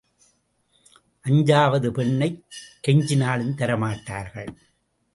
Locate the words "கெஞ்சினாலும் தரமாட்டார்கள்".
2.87-4.51